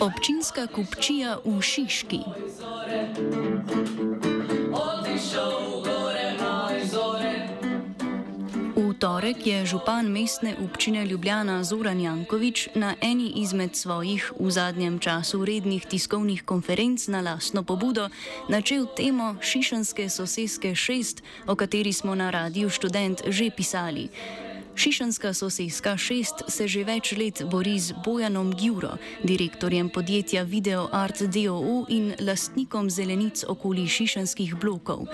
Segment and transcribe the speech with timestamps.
[0.00, 2.20] Občinska kupčija v Šiški.
[8.76, 14.96] V torek je župan mestne občine Ljubljana Zoran Jankovič na eni izmed svojih v zadnjem
[14.98, 18.08] času rednih tiskovnih konferenc na lastno pobudo
[18.48, 24.08] načel temo Šišanske soseske 6, o kateri smo na radiju študent že pisali.
[24.74, 31.22] Šišanska sosedska 6 se že več let bori z Bojanom Gjuro, direktorjem podjetja Video Art
[31.22, 35.06] DOO in lastnikom zelenic okoli šišanskih blokov.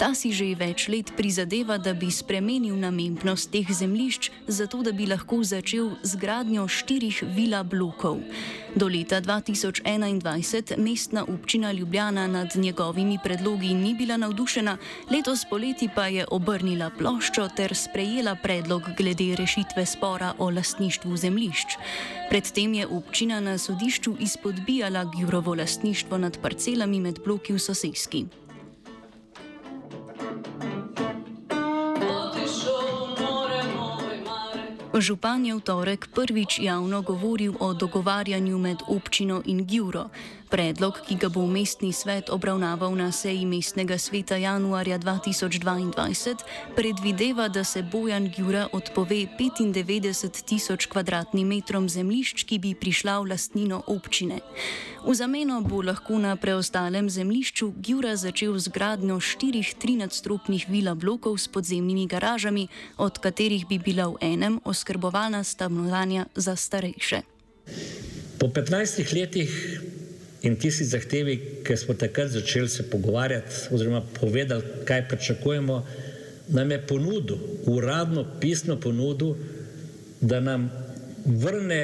[0.00, 5.04] Ta si že več let prizadeva, da bi spremenil namembnost teh zemljišč, zato da bi
[5.04, 8.16] lahko začel z gradnjo štirih vila blokov.
[8.72, 14.78] Do leta 2021 mestna občina Ljubljana nad njegovimi predlogi ni bila navdušena,
[15.12, 21.76] letos poleti pa je obrnila ploščo ter sprejela predlog glede rešitve spora o lastništvu zemljišč.
[22.32, 28.24] Predtem je občina na sodišču izpodbijala Gjurovo lastništvo nad parcelami med bloki v sosedski.
[35.00, 40.12] Župan je v torek prvič javno govoril o dogovarjanju med občino in Gjuro.
[40.50, 46.42] Predlog, ki ga bo mestni svet obravnaval na seji mestnega sveta januarja 2022,
[46.74, 53.30] predvideva, da se Bojan Gjura odpove 95 tisoč kvadratnim metrom zemljišč, ki bi prišla v
[53.30, 54.40] lastnino občine.
[55.06, 61.38] V zameno bo lahko na preostalem zemljišču Gjura začel z gradnjo štirih 13-stropnih vila blokov
[61.38, 62.66] s podzemnimi garažami,
[62.98, 67.22] od katerih bi bila v enem oskrbovalna stanovanja za starejše.
[68.40, 69.52] Po 15 letih
[70.42, 75.86] In tisti zahtevi, ki smo takrat začeli se pogovarjati, oziroma povedali, kaj pričakujemo,
[76.48, 77.36] nam je ponudil,
[77.66, 79.34] uradno, pisno ponudil,
[80.20, 80.70] da nam
[81.24, 81.80] vrne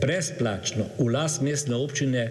[0.00, 2.24] brezplačno v las mestne občine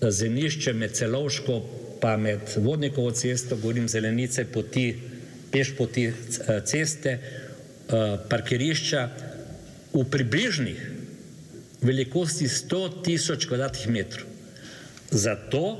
[0.00, 1.60] zemljišče med celovško,
[2.00, 4.94] pa med vodnikovo cesto, govorim zelenice, poti,
[5.52, 6.10] peš poti
[6.64, 7.18] ceste,
[8.28, 9.08] parkirišča
[9.92, 10.90] v približnih
[11.82, 14.33] velikosti 100 tisoč kvadratnih metrov.
[15.14, 15.78] Zato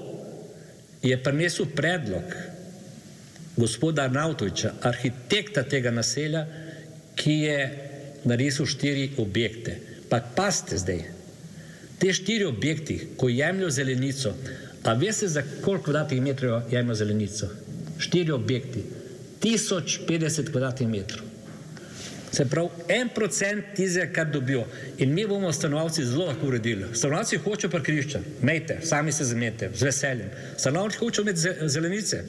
[1.03, 2.23] je prinesel predlog
[3.57, 6.47] gospoda Arnautoviča, arhitekta tega naselja,
[7.15, 7.59] ki je
[8.25, 9.77] narisal štiri objekte.
[10.09, 11.03] Pa paste zdaj,
[11.99, 14.35] te štiri objekti, ko jemljajo zelenico,
[14.85, 17.51] a veste za koliko kvadratnih metrov jemljajo zelenico?
[17.99, 18.83] Štiri objekti,
[19.43, 21.24] 1050 kvadratnih metrov.
[22.35, 24.65] Se pravi, en procent tizega, kar dobijo.
[24.99, 26.89] In mi bomo stanovalci zelo lahko uredili.
[26.95, 30.31] Stanovalci hočejo parkirišča, mejte, sami se zamete, z veseljem.
[30.57, 32.25] Stanovalci hočejo imeti zelenice,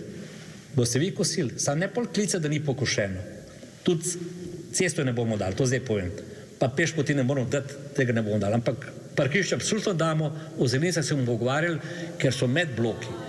[0.76, 3.22] boste vi kosili, samo ne pol klice, da ni pokošeno.
[3.84, 4.14] Tudi
[4.74, 6.12] cesto ne bomo dali, to zdaj povem.
[6.60, 8.62] Pa peš poti ne moramo dati, tega ne bomo dali.
[8.62, 8.86] Ampak
[9.16, 11.80] parkirišče absolutno damo, o zelenicah se bomo pogovarjali,
[12.22, 13.25] ker so med bloki.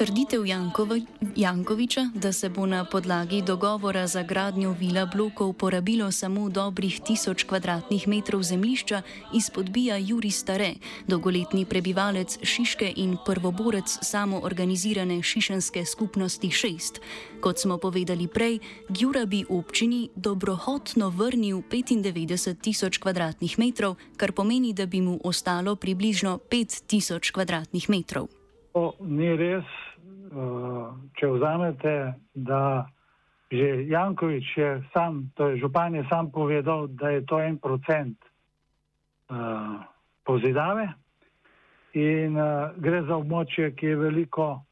[0.00, 1.04] Trditev Jankovi,
[1.36, 7.44] Jankoviča, da se bo na podlagi dogovora za gradnjo vila blokov porabilo samo dobrih tisoč
[7.44, 9.02] kvadratnih metrov zemljišča,
[9.34, 10.70] izpodbija Juri Stare,
[11.06, 17.00] dolgoletni prebivalec Šiške in prvoborec samoorganizirane šišenske skupnosti 6.
[17.40, 18.58] Kot smo povedali prej,
[18.88, 25.76] Gjura bi občini dobrohotno vrnil 95 tisoč kvadratnih metrov, kar pomeni, da bi mu ostalo
[25.76, 28.28] približno 5 tisoč kvadratnih metrov.
[28.72, 29.66] To ni res,
[31.18, 32.86] če vzamete, da
[33.50, 38.14] že Jankovič je sam, to je župan je sam povedal, da je to en procent
[39.26, 39.82] uh,
[40.22, 40.86] pozidave
[41.92, 44.62] in uh, gre za območje, ki je veliko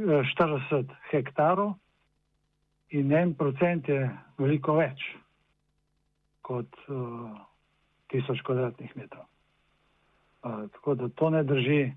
[0.00, 1.76] 40 hektarov
[2.96, 4.08] in en procent je
[4.40, 5.04] veliko več
[6.40, 7.36] kot uh,
[8.08, 9.28] tisoč kvadratnih metrov.
[10.40, 11.92] Uh, tako da to ne drži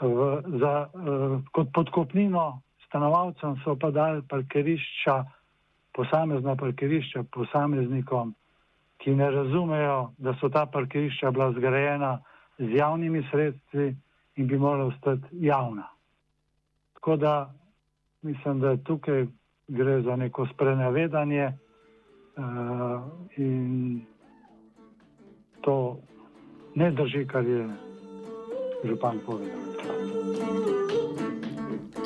[0.00, 5.24] v, za, uh, kot podkopnino stanovalcem so pa dali parkirišča,
[5.94, 8.34] posamezna parkirišča posameznikom,
[8.98, 12.18] ki ne razumejo, da so ta parkirišča bila zgrajena
[12.58, 13.94] z javnimi sredstvi
[14.36, 15.88] in bi morala ostati javna.
[16.94, 17.52] Tako da
[18.22, 19.26] mislim, da tukaj
[19.68, 21.46] gre za neko sprenevedanje
[22.36, 23.02] uh,
[23.36, 24.00] in
[25.60, 25.98] to
[26.74, 27.68] ne drži, kar je
[28.88, 30.89] ルパンポールになる。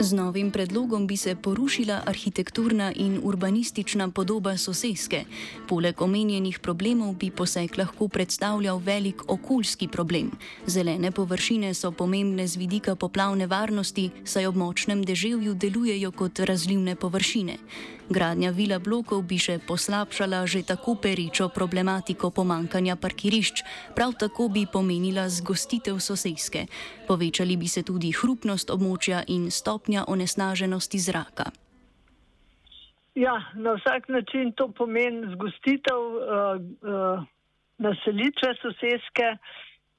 [0.04, 5.24] Z novim predlogom bi se porušila arhitekturna in urbanistična podoba soseske.
[5.68, 10.30] Poleg omenjenih problemov bi poseg lahko predstavljal velik okoljski problem.
[10.66, 16.96] Zelene površine so pomembne z vidika poplavne varnosti, saj ob močnem deževju delujejo kot razlivne
[16.96, 17.56] površine.
[18.04, 23.64] Gradnja vila blokov bi še poslabšala že tako perečo problematiko pomankanja parkirišč,
[23.96, 26.66] prav tako bi pomenila zgostitev soseske.
[27.08, 31.44] Povečali bi se tudi hrupnost območja in stopnja onesnaženosti zraka.
[33.14, 37.24] Ja, na vsak način to pomeni zgostitev uh, uh,
[37.78, 39.28] naselitve soseske,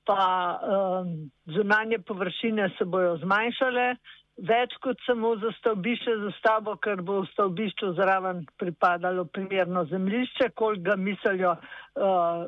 [0.05, 1.07] pa uh,
[1.55, 3.95] zunanje površine se bojo zmanjšale,
[4.37, 10.49] več kot samo za stavbišče za stavbo, ker bo v stavbišču zraven pripadalo primerno zemljišče,
[10.59, 12.47] koliko ga mislijo uh,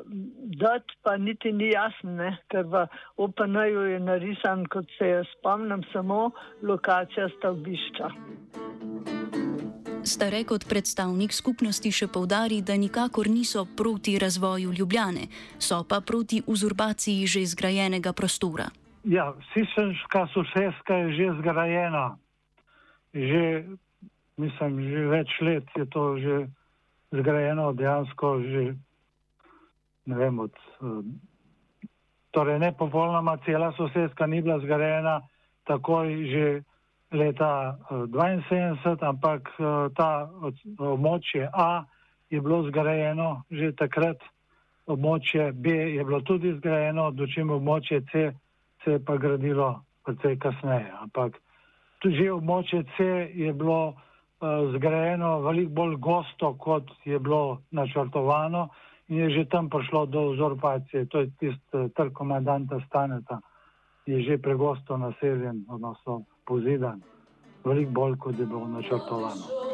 [0.60, 2.36] dati, pa niti ni jasno, ne?
[2.52, 2.84] ker v
[3.16, 6.30] OPN-ju je narisan, kot se je spomnim, samo
[6.62, 8.12] lokacija stavbišča.
[10.08, 15.26] Stare kot predstavnik skupnosti še povdari, da nikakor niso proti razvoju Ljubljane,
[15.58, 18.68] so pa proti uzurbaciji že zgrajenega prostora.
[19.04, 22.18] Ja, Sisenska sosedska je že zgrajena.
[23.14, 23.64] Že,
[24.36, 26.36] mislim, že več let je to že
[27.14, 28.64] zgrajeno, dejansko že,
[30.06, 30.52] ne vem, od,
[32.34, 35.22] torej ne popolnoma cela sosedska ni bila zgrajena
[35.64, 36.46] takoj že
[37.12, 39.48] leta 72, ampak
[39.96, 40.28] ta
[40.76, 41.86] območje A
[42.28, 44.20] je bilo zgrajeno že takrat,
[44.86, 48.32] območje B je bilo tudi zgrajeno, dočim območje C
[48.84, 50.92] se je pa gradilo precej kasneje.
[51.00, 51.36] Ampak
[52.04, 53.04] že območje C
[53.34, 58.68] je bilo uh, zgrajeno veliko bolj gosto, kot je bilo načrtovano
[59.08, 61.06] in je že tam prišlo do uzurpacije.
[61.10, 63.40] To je tisti uh, trg komandanta Staneta,
[64.06, 67.02] je že pregosto naseljen, odnosno pozidan,
[67.64, 69.67] veliko bolj, kot je bilo načrtovano.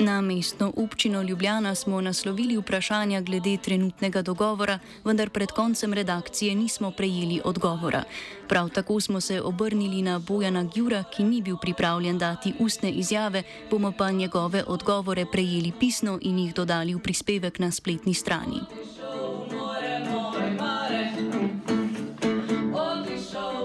[0.00, 6.90] Na mestno občino Ljubljana smo naslovili vprašanja glede trenutnega dogovora, vendar pred koncem redakcije nismo
[6.90, 8.02] prejeli odgovora.
[8.48, 13.42] Prav tako smo se obrnili na Bojana Gjura, ki ni bil pripravljen dati ustne izjave,
[13.70, 18.60] bomo pa njegove odgovore prejeli pisno in jih dodali v prispevek na spletni strani.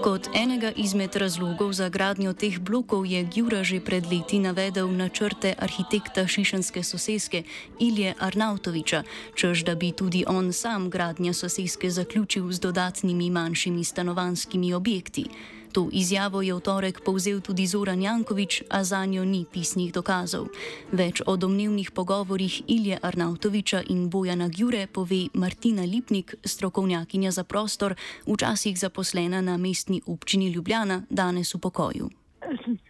[0.06, 5.50] Kot enega izmed razlogov za gradnjo teh blokov je Gjura že pred leti navedel načrte
[5.58, 7.42] arhitekta šišanske soseske
[7.82, 9.02] Ilje Arnautoviča,
[9.34, 15.26] čež da bi tudi on sam gradnja soseske zaključil z dodatnimi manjšimi stanovanskimi objekti.
[15.76, 20.48] To izjavo je v torek povzel tudi Zoran Jankovič, a za njo ni pisnih dokazov.
[20.88, 27.92] Več o domnevnih pogovorih Ilje Arnautoviča in Bojana Gjure pove Martina Lipnik, strokovnjakinja za prostor,
[28.24, 32.08] včasih zaposlena na mestni občini Ljubljana, danes v pokoju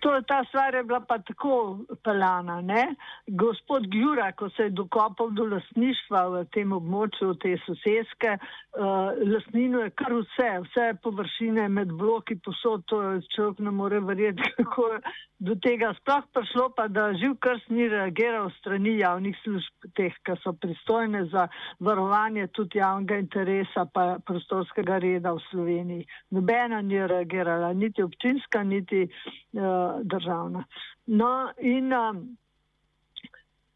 [0.07, 2.61] to, ta stvar je bila pa tako pelana.
[2.61, 2.95] Ne?
[3.27, 9.83] Gospod Gjura, ko se je dokopal do lasništva v tem območju, te sosedske, uh, lasnino
[9.83, 13.03] je kar vse, vse površine med bloki posod, to
[13.35, 15.01] človek ne more verjeti, kako je
[15.39, 20.37] do tega sploh prišlo, pa da živ krst ni reagiral strani javnih služb, teh, ki
[20.41, 21.49] so pristojne za
[21.81, 26.07] varovanje tudi javnega interesa pa prostorskega reda v Sloveniji.
[26.31, 30.65] Nobena ni reagirala, niti občinska, niti uh, državna.
[31.07, 32.37] No, in um,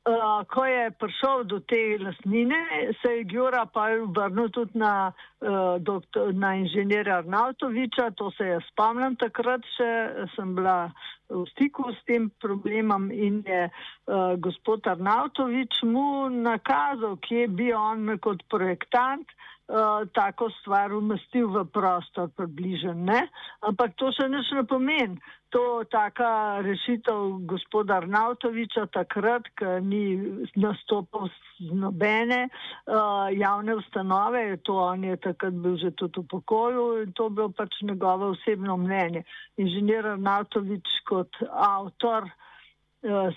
[0.05, 2.59] uh, ko je prišel do te lasnine,
[3.03, 8.61] se je Gjura pa vrnil tudi na, uh, doktor, na inženirja Arnautoviča, to se je
[8.71, 9.91] spomnim takrat še,
[10.37, 10.93] sem bila
[11.31, 18.19] v stiku s tem problemom in je uh, gospod Arnautovič mu nakazal, kje bi on
[18.19, 19.29] kot projektant
[19.71, 23.29] uh, tako stvar umestil v prostor približen, ne?
[23.63, 25.21] Ampak to še nič ne pomeni.
[25.51, 30.15] To taka rešitev gospoda Arnautoviča takrat, ko ni
[30.55, 31.27] nastopil
[31.59, 37.13] z nobene uh, javne ustanove, to on je takrat bil že tudi v pokoju in
[37.19, 39.25] to bilo pač njegovo osebno mnenje.
[39.59, 43.35] Inženir Arnautovič kot avtor uh,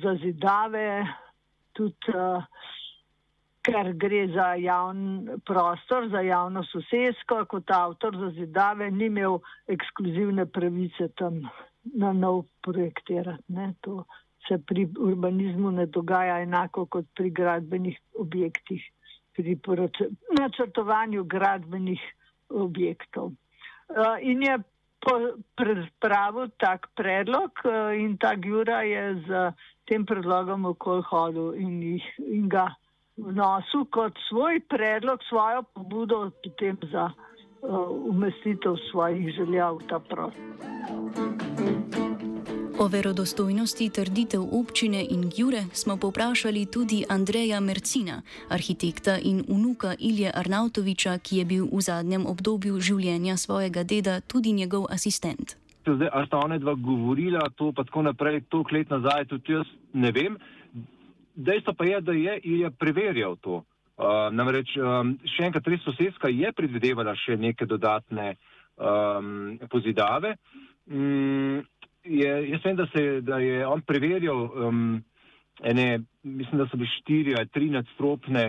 [0.00, 1.04] za zidave
[1.76, 2.40] tudi uh,
[3.66, 9.38] ker gre za javni prostor, za javno sosedsko, kot avtor za zidave, ni imel
[9.68, 11.42] ekskluzivne pravice tam
[11.84, 13.44] na nov projektirati.
[13.48, 13.74] Ne?
[13.80, 14.04] To
[14.48, 18.82] se pri urbanizmu ne dogaja enako kot pri gradbenih objektih,
[19.36, 19.58] pri
[20.38, 22.00] načrtovanju gradbenih
[22.48, 23.32] objektov.
[23.90, 24.58] Uh, in je
[25.56, 29.52] pripravil tak predlog uh, in ta Gjura je z
[29.88, 32.68] tem predlogom okol hodil in, jih, in ga
[33.26, 37.10] vnosu kot svoj predlog, svojo pobudo potem za
[38.10, 40.40] umestitev svojih želja v ta prostor.
[42.80, 50.32] O verodostojnosti trditev občine in Gjure smo poprašali tudi Andreja Mercina, arhitekta in unuka Ilje
[50.34, 55.60] Arnautoviča, ki je bil v zadnjem obdobju življenja svojega deda tudi njegov asistent.
[55.84, 59.68] Zdaj, a sta ona dva govorila to pa tako naprej, toliko let nazaj, tudi jaz
[59.92, 60.40] ne vem.
[61.40, 63.62] Dejstvo pa je, da je Ilja preverjal to.
[64.00, 68.34] Uh, namreč um, še enkrat, res sosedska je predvidevala še neke dodatne
[68.80, 70.34] um, pozidave.
[70.88, 71.60] Um,
[72.04, 74.80] je, jaz vem, da, se, da je on preverjal um,
[75.60, 78.46] ene, mislim, da so bile štiri ali tri nadstropne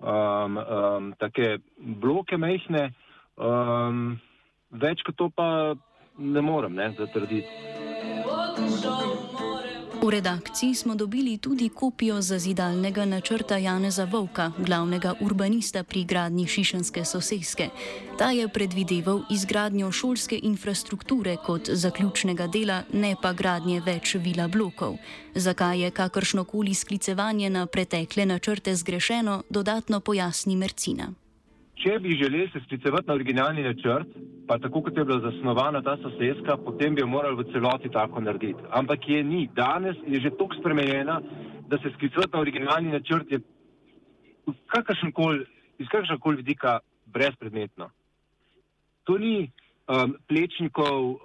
[0.00, 2.90] um, um, take bloke mehne,
[3.36, 4.16] um,
[4.72, 5.48] več kot to pa
[6.18, 7.48] ne morem ne, zatrditi.
[10.02, 17.04] V redakciji smo dobili tudi kopijo zazidalnega načrta Janeza Vovka, glavnega urbanista pri gradnji Šišenske
[17.04, 17.68] soseske.
[18.18, 24.96] Ta je predvideval izgradnjo šolske infrastrukture kot zaključnega dela, ne pa gradnje več vila blokov.
[25.34, 31.12] Zakaj je kakršnokoli sklicevanje na pretekle načrte zgrešeno, dodatno pojasni Mercina.
[31.74, 34.08] Če bi želeli se sklicevati na originalni načrt,
[34.46, 38.20] pa tako kot je bila zasnovana ta sosedska, potem bi jo morali v celoti tako
[38.20, 38.60] narediti.
[38.70, 39.48] Ampak je ni.
[39.56, 41.20] Danes je že tako spremenjena,
[41.68, 43.40] da se sklicevati na originalni načrt je
[44.46, 47.90] iz kakršnega koli vidika brezpredmetno.
[49.04, 49.50] To ni
[49.88, 51.18] um, plečnikov uh,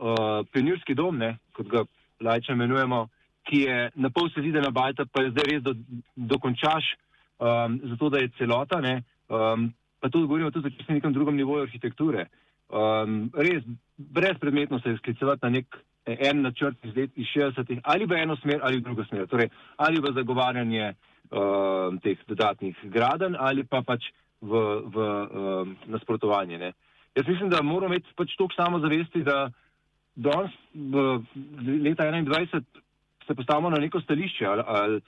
[0.51, 1.83] pionirski dom, ne, kot ga
[2.21, 3.07] lajče imenujemo,
[3.49, 5.73] ki je na pol sezidena bajta, pa je zdaj res do,
[6.15, 6.91] dokončaš,
[7.39, 8.81] um, zato da je celota.
[8.81, 12.27] Ne, um, pa tudi govorimo tudi o nekem drugem nivoju arhitekture.
[12.69, 13.63] Um, res,
[13.97, 18.35] brezpredmetno se je sklicevati na nek en načrt iz let iz 60-ih, ali v eno
[18.41, 19.27] smer, ali v drugo smer.
[19.27, 20.93] Torej, ali v zagovarjanje
[21.31, 24.09] um, teh dodatnih graden, ali pa pač
[24.41, 24.53] v,
[24.85, 26.57] v um, nasprotovanje.
[26.57, 26.71] Ne.
[27.15, 29.49] Jaz mislim, da moramo imeti pač toliko samozavesti, da
[30.15, 31.23] danes, v
[31.83, 32.63] leta 21,
[33.27, 34.45] se postavimo na neko stališče.
[34.45, 35.01] Ali, ali,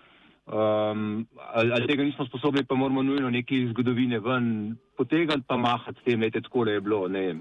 [0.47, 5.99] um, ali, ali tega nismo sposobni, pa moramo nujno neki zgodovine ven potegati, pa mahati
[6.01, 7.35] s tem, da je tako, je bilo ne,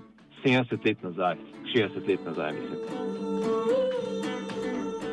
[0.45, 1.37] 70 let nazaj,
[1.75, 3.30] 60 let nazaj, mislim.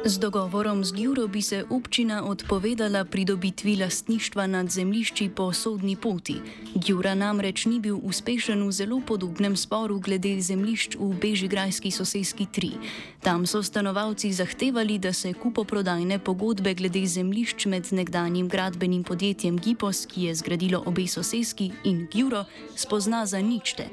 [0.07, 6.39] Z dogovorom z Gjuro bi se občina odpovedala pridobitvi lastništva nad zemlišči po sodni poti.
[6.75, 12.71] Gjura namreč ni bil uspešen v zelo podobnem sporu glede zemlišč v Bežigrajski sosedski 3.
[13.19, 20.05] Tam so stanovalci zahtevali, da se kupoprodajne pogodbe glede zemlišč med nekdanjim gradbenim podjetjem Gipos,
[20.07, 22.45] ki je zgradilo obe sosedski, in Gjuro
[22.75, 23.91] spozna za ničte.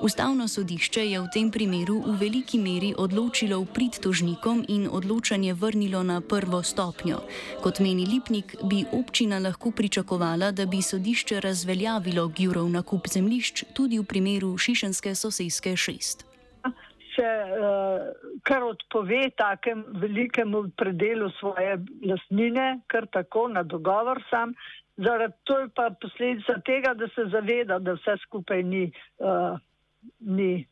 [0.00, 5.50] Ustavno sodišče je v tem primeru v veliki meri odločilo v prid tožnikom in odločanje
[5.58, 7.18] vrnilo na prvo stopnjo.
[7.66, 13.98] Kot meni Lipnik, bi občina lahko pričakovala, da bi sodišče razveljavilo Gjurov nakup zemlišč tudi
[13.98, 16.22] v primeru Šišenske sosedske šest.
[17.18, 18.14] Se uh,
[18.46, 21.74] kar odpove takem velikemu predelu svoje
[22.06, 24.54] lasnine, kar tako na dogovor sam.
[24.96, 29.58] Zaradi to je pa posledica tega, da se zaveda, da vse skupaj ni uh,
[30.20, 30.66] ni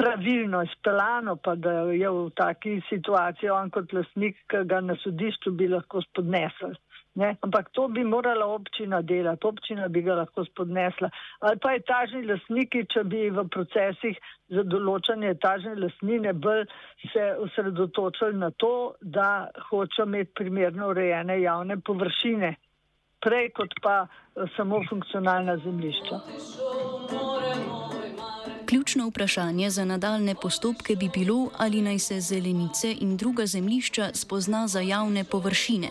[0.00, 5.52] pravilno izpeljano, pa da je v taki situaciji on kot lasnik, ki ga na sodišču
[5.52, 6.72] bi lahko spodnesel.
[7.14, 7.34] Ne?
[7.42, 11.10] Ampak to bi morala občina delati, občina bi ga lahko spodnesla.
[11.40, 14.20] Ali pa etažni lasniki, če bi v procesih
[14.54, 16.64] za določanje etažne lasnine bolj
[17.12, 22.54] se osredotočili na to, da hočejo imeti primerno urejene javne površine,
[23.20, 24.00] prej kot pa
[24.56, 26.24] samo funkcionalna zemljišča.
[28.70, 34.68] Ključno vprašanje za nadaljne postopke bi bilo, ali naj se zelenice in druga zemljišča spozna
[34.68, 35.88] za javne površine.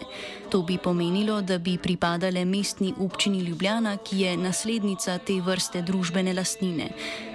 [0.50, 6.34] To bi pomenilo, da bi pripadale mestni občini Ljubljana, ki je naslednica te vrste družbene
[6.34, 6.90] lastnine.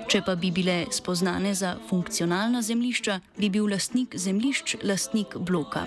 [0.08, 5.84] Če pa bi bile spoznane za funkcionalna zemljišča, bi bil lastnik zemljišč lastnik bloka.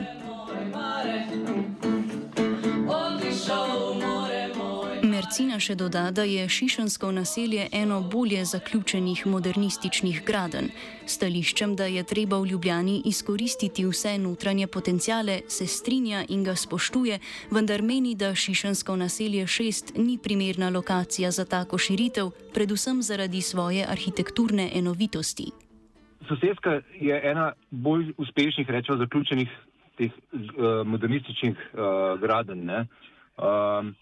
[5.27, 10.69] Mercina še doda, da je Šišansko naselje eno bolje zaključenih modernističnih graden.
[11.03, 17.19] Stališčem, da je treba v Ljubljani izkoristiti vse notranje potencijale, se strinja in ga spoštuje,
[17.51, 23.83] vendar meni, da Šišansko naselje 6 ni primerna lokacija za tako širitev, predvsem zaradi svoje
[23.83, 25.51] arhitekturne enovitosti.
[26.31, 29.61] Sosedska je ena bolj uspešnih, rečemo, zaključenih
[29.99, 32.69] teh uh, modernističnih uh, graden.
[32.71, 33.95] Uh,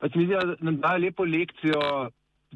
[0.00, 1.80] Pač mi zdi, da nam daje lepo lekcijo,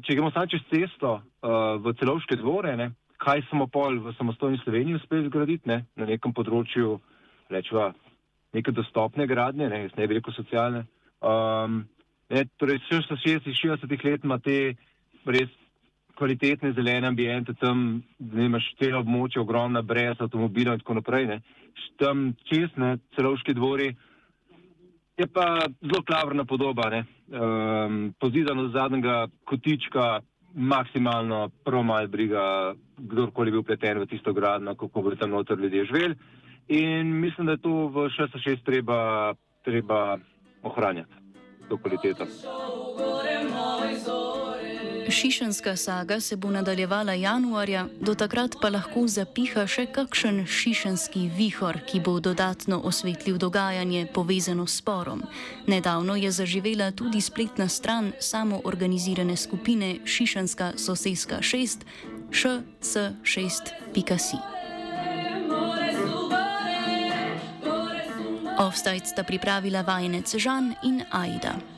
[0.01, 2.89] če gremo samo čez cesto uh, v celovške dvore, ne,
[3.21, 6.97] kaj smo pol v samostojni Sloveniji uspeli zgraditi ne, na nekem področju,
[7.53, 7.91] rečeva,
[8.55, 10.85] neke dostopne gradnje, ne, ne bi rekel socialne.
[11.21, 11.83] Um,
[12.33, 14.73] ne, torej, 60-60 let ima te
[15.29, 15.53] res
[16.15, 21.29] kvalitetne zelene ambijente, tam imaš te območje ogromna brez avtomobilov in tako naprej.
[21.29, 21.39] Ne.
[21.99, 23.91] Tam čestne celovški dvori
[25.17, 30.19] je pa zelo klavrna podoba, um, pozidano z zadnjega kotička,
[30.55, 35.59] maksimalno prvo malo briga, kdorkoli bi bil pleten v tisto gradno, kako bo tam noter
[35.59, 36.15] ljudje živeli.
[36.67, 40.17] In mislim, da je to v 6-6 treba, treba
[40.63, 41.13] ohranjati,
[41.69, 42.25] to kvaliteto.
[45.09, 51.79] Šišenska saga se bo nadaljevala januarja, do takrat pa lahko zapiha še kakšen šišenski vihor,
[51.85, 55.21] ki bo dodatno osvetlil dogajanje povezano s sporom.
[55.67, 61.77] Nedavno je zaživela tudi spletna stran samoorganizirane skupine Šišenska soseska 6,
[62.31, 64.37] šc6.si.
[68.59, 71.74] Offside sta pripravila vajenec Žan in Aida.